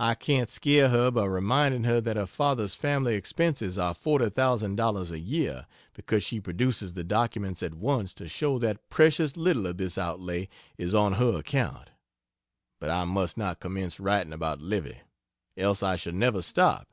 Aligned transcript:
I 0.00 0.16
can't 0.16 0.50
scare 0.50 0.88
her 0.88 1.12
by 1.12 1.24
reminding 1.26 1.84
her 1.84 2.00
that 2.00 2.16
her 2.16 2.26
father's 2.26 2.74
family 2.74 3.14
expenses 3.14 3.78
are 3.78 3.94
forty 3.94 4.28
thousand 4.28 4.74
dollars 4.74 5.12
a 5.12 5.20
year, 5.20 5.68
because 5.94 6.24
she 6.24 6.40
produces 6.40 6.94
the 6.94 7.04
documents 7.04 7.62
at 7.62 7.72
once 7.74 8.12
to 8.14 8.26
show 8.26 8.58
that 8.58 8.90
precious 8.90 9.36
little 9.36 9.68
of 9.68 9.76
this 9.76 9.98
outlay 9.98 10.48
is 10.76 10.96
on 10.96 11.12
her 11.12 11.36
account. 11.36 11.90
But 12.80 12.90
I 12.90 13.04
must 13.04 13.38
not 13.38 13.60
commence 13.60 14.00
writing 14.00 14.32
about 14.32 14.60
Livy, 14.60 14.98
else 15.56 15.80
I 15.80 15.94
shall 15.94 16.12
never 16.14 16.42
stop. 16.42 16.88